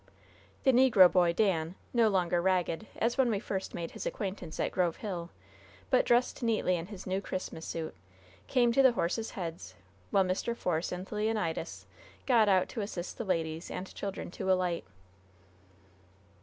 The 0.63 0.73
negro 0.73 1.11
boy, 1.11 1.31
Dan, 1.31 1.75
no 1.93 2.07
longer 2.09 2.41
ragged, 2.41 2.87
as 2.97 3.19
when 3.19 3.29
we 3.29 3.37
first 3.39 3.75
made 3.75 3.91
his 3.91 4.07
acquaintance 4.07 4.59
at 4.59 4.71
Grove 4.71 4.95
Hill, 4.95 5.29
but 5.91 6.07
dressed 6.07 6.41
neatly 6.41 6.75
in 6.75 6.87
his 6.87 7.05
new 7.05 7.21
Christmas 7.21 7.67
suit, 7.67 7.93
came 8.47 8.71
to 8.71 8.81
the 8.81 8.93
horses' 8.93 9.29
heads, 9.37 9.75
while 10.09 10.23
Mr. 10.23 10.57
Force 10.57 10.91
and 10.91 11.05
Leonidas 11.11 11.85
got 12.25 12.49
out 12.49 12.67
to 12.69 12.81
assist 12.81 13.19
the 13.19 13.23
ladies 13.25 13.69
and 13.69 13.93
children 13.93 14.31
to 14.31 14.51
alight. 14.51 14.85